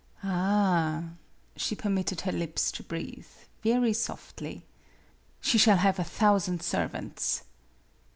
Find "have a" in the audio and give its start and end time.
5.77-6.03